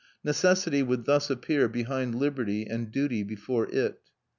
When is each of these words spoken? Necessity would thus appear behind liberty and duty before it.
Necessity 0.23 0.81
would 0.81 1.05
thus 1.05 1.29
appear 1.29 1.67
behind 1.67 2.15
liberty 2.15 2.65
and 2.65 2.91
duty 2.91 3.21
before 3.21 3.67
it. 3.71 3.99